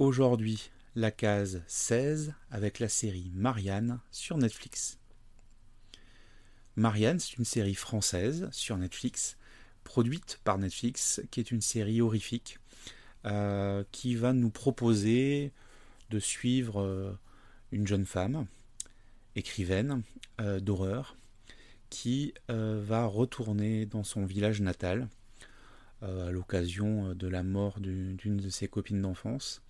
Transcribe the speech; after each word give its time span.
Aujourd'hui, 0.00 0.70
la 0.96 1.10
case 1.10 1.62
16 1.66 2.32
avec 2.50 2.78
la 2.78 2.88
série 2.88 3.30
Marianne 3.34 4.00
sur 4.10 4.38
Netflix. 4.38 4.98
Marianne, 6.74 7.20
c'est 7.20 7.36
une 7.36 7.44
série 7.44 7.74
française 7.74 8.48
sur 8.50 8.78
Netflix, 8.78 9.36
produite 9.84 10.40
par 10.42 10.56
Netflix, 10.56 11.20
qui 11.30 11.40
est 11.40 11.50
une 11.50 11.60
série 11.60 12.00
horrifique, 12.00 12.60
euh, 13.26 13.84
qui 13.92 14.14
va 14.14 14.32
nous 14.32 14.48
proposer 14.48 15.52
de 16.08 16.18
suivre 16.18 16.80
euh, 16.80 17.12
une 17.70 17.86
jeune 17.86 18.06
femme, 18.06 18.46
écrivaine 19.36 20.02
euh, 20.40 20.60
d'horreur, 20.60 21.14
qui 21.90 22.32
va 22.48 23.04
retourner 23.04 23.84
dans 23.84 24.04
son 24.04 24.24
village 24.24 24.62
natal 24.62 25.10
à 26.02 26.30
l'occasion 26.30 27.14
de 27.14 27.28
la 27.28 27.42
mort 27.42 27.80
d'une 27.80 28.16
de 28.36 28.48
ses 28.48 28.68
copines 28.68 29.02
d'enfance. 29.02 29.62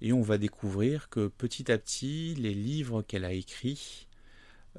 Et 0.00 0.12
on 0.12 0.22
va 0.22 0.38
découvrir 0.38 1.08
que 1.10 1.28
petit 1.28 1.70
à 1.70 1.76
petit, 1.76 2.34
les 2.36 2.54
livres 2.54 3.02
qu'elle 3.02 3.24
a 3.24 3.32
écrits 3.32 4.08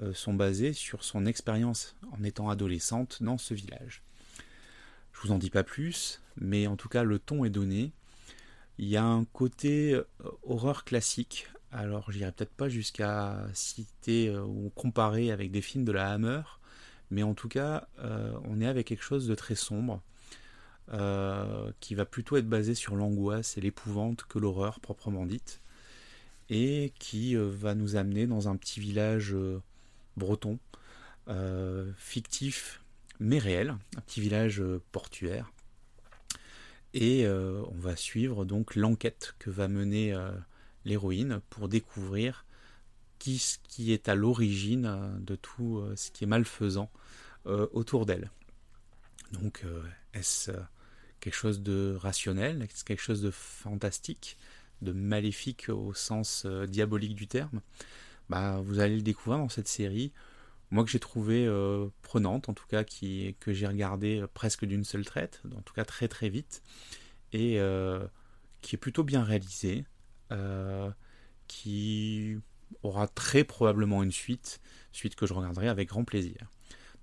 euh, 0.02 0.14
sont 0.14 0.34
basés 0.34 0.74
sur 0.74 1.04
son 1.04 1.26
expérience 1.26 1.96
en 2.12 2.24
étant 2.24 2.50
adolescente 2.50 3.22
dans 3.22 3.38
ce 3.38 3.54
village. 3.54 4.02
Je 5.12 5.22
vous 5.22 5.32
en 5.32 5.38
dis 5.38 5.50
pas 5.50 5.64
plus, 5.64 6.22
mais 6.38 6.66
en 6.66 6.78
tout 6.78 6.90
cas 6.90 7.04
le 7.04 7.20
ton 7.20 7.46
est 7.46 7.50
donné. 7.50 7.92
Il 8.78 8.88
y 8.88 8.98
a 8.98 9.04
un 9.04 9.26
côté 9.26 9.94
euh, 9.94 10.04
horreur 10.44 10.86
classique. 10.86 11.48
Alors 11.72 12.10
j'irai 12.12 12.32
peut-être 12.32 12.56
pas 12.56 12.70
jusqu'à 12.70 13.46
citer 13.54 14.30
euh, 14.30 14.44
ou 14.44 14.72
comparer 14.74 15.30
avec 15.30 15.52
des 15.52 15.62
films 15.62 15.84
de 15.84 15.92
la 15.92 16.10
Hammer, 16.12 16.42
mais 17.12 17.24
en 17.24 17.34
tout 17.34 17.50
cas 17.50 17.88
on 18.46 18.62
est 18.62 18.68
avec 18.68 18.88
quelque 18.88 19.04
chose 19.04 19.28
de 19.28 19.36
très 19.36 19.56
sombre. 19.56 20.02
Qui 21.80 21.96
va 21.96 22.06
plutôt 22.06 22.36
être 22.38 22.50
basé 22.50 22.76
sur 22.76 22.96
l'angoisse 22.96 23.58
et 23.58 23.62
l'épouvante 23.62 24.26
que 24.28 24.40
l'horreur 24.40 24.80
proprement 24.82 25.26
dite, 25.26 25.62
et 26.50 26.92
qui 27.00 27.36
va 27.36 27.76
nous 27.76 27.96
amener 27.96 28.28
dans 28.28 28.50
un 28.50 28.58
petit 28.58 28.80
village 28.80 29.36
breton, 30.18 30.60
euh, 31.28 31.92
fictif 31.98 32.82
mais 33.20 33.38
réel, 33.38 33.76
un 33.96 34.02
petit 34.02 34.22
village 34.22 34.60
euh, 34.60 34.82
portuaire. 34.92 35.52
Et 36.94 37.26
euh, 37.26 37.62
on 37.68 37.78
va 37.78 37.96
suivre 37.96 38.44
donc 38.44 38.76
l'enquête 38.76 39.36
que 39.38 39.52
va 39.52 39.68
mener 39.68 40.14
l'héroïne 40.84 41.40
pour 41.50 41.70
découvrir 41.70 42.46
qui 43.20 43.94
est 43.94 44.10
à 44.10 44.16
l'origine 44.16 45.16
de 45.20 45.36
tout 45.36 45.86
ce 45.96 46.10
qui 46.10 46.24
est 46.24 46.28
malfaisant 46.28 46.90
autour 47.46 48.08
d'elle. 48.08 48.32
Donc 49.32 49.64
est-ce 50.14 50.52
quelque 51.22 51.36
chose 51.36 51.62
de 51.62 51.96
rationnel, 51.98 52.68
quelque 52.86 53.02
chose 53.02 53.22
de 53.22 53.32
fantastique, 53.32 54.38
de 54.82 54.92
maléfique 54.92 55.70
au 55.70 55.94
sens 55.94 56.46
diabolique 56.68 57.16
du 57.16 57.28
terme 57.28 57.62
bah, 58.32 58.62
vous 58.64 58.80
allez 58.80 58.96
le 58.96 59.02
découvrir 59.02 59.40
dans 59.40 59.50
cette 59.50 59.68
série. 59.68 60.14
Moi 60.72 60.86
que 60.86 60.90
j'ai 60.90 61.00
trouvé 61.02 61.46
euh, 61.46 61.90
prenante, 62.02 62.48
en 62.48 62.54
tout 62.54 62.66
cas 62.66 62.86
qui, 62.86 63.36
que 63.42 63.52
j'ai 63.52 63.68
regardé 63.68 64.22
euh, 64.22 64.28
presque 64.34 64.64
d'une 64.64 64.86
seule 64.86 65.04
traite, 65.04 65.42
en 65.54 65.62
tout 65.62 65.74
cas 65.74 65.84
très 65.84 66.08
très 66.08 66.30
vite, 66.30 66.64
et 67.34 67.60
euh, 67.60 68.08
qui 68.62 68.76
est 68.76 68.80
plutôt 68.80 69.04
bien 69.04 69.24
réalisée, 69.24 69.86
qui 71.48 72.38
aura 72.84 73.10
très 73.10 73.44
probablement 73.44 74.02
une 74.02 74.14
suite, 74.14 74.62
suite 74.94 75.16
que 75.16 75.26
je 75.26 75.34
regarderai 75.34 75.68
avec 75.68 75.90
grand 75.90 76.06
plaisir. 76.06 76.50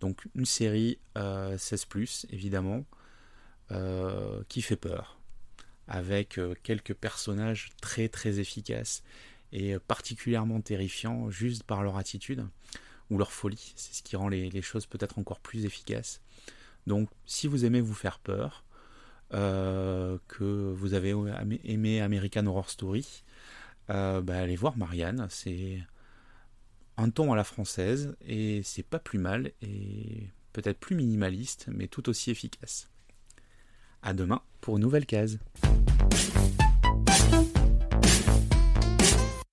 Donc 0.01 0.27
une 0.35 0.47
série 0.47 0.99
16⁇ 1.15 1.59
évidemment, 2.31 2.87
qui 4.49 4.63
fait 4.63 4.77
peur, 4.77 5.21
avec 5.87 6.41
quelques 6.63 6.95
personnages 6.95 7.71
très 7.81 8.09
très 8.09 8.41
efficaces 8.41 9.03
et 9.53 9.79
particulièrement 9.79 10.61
terrifiants 10.61 11.31
juste 11.31 11.63
par 11.63 11.83
leur 11.83 11.97
attitude 11.97 12.47
ou 13.11 13.19
leur 13.19 13.33
folie. 13.33 13.73
C'est 13.77 13.95
ce 13.95 14.03
qui 14.03 14.17
rend 14.17 14.29
les, 14.29 14.63
choses 14.63 14.87
peut-être 14.87 15.19
encore 15.19 15.41
plus 15.41 15.65
efficaces. 15.65 16.21
Donc 16.87 17.09
si 17.27 17.47
vous 17.47 17.65
aimez 17.65 17.81
vous 17.81 17.95
faire 17.95 18.19
peur, 18.19 18.65
euh, 19.35 20.19
que 20.27 20.73
vous 20.73 20.95
avez 20.95 21.15
aimé 21.65 22.01
American 22.01 22.47
Horror 22.47 22.71
Story, 22.71 23.25
euh, 23.91 24.21
bah, 24.21 24.39
allez 24.39 24.57
voir 24.57 24.77
Marianne. 24.77 25.27
C'est 25.31 25.83
un 26.97 27.11
ton 27.11 27.33
à 27.33 27.37
la 27.37 27.45
française 27.45 28.17
et 28.27 28.63
c'est 28.63 28.83
pas 28.83 28.99
plus 28.99 29.19
mal 29.19 29.53
et 29.63 30.29
peut-être 30.53 30.79
plus 30.79 30.97
minimaliste 30.97 31.67
mais 31.69 31.89
tout 31.89 32.09
aussi 32.09 32.31
efficace. 32.31 32.91
À 34.03 34.13
demain 34.13 34.41
pour 34.61 34.77
une 34.77 34.83
nouvelle 34.83 35.07
case. 35.07 35.39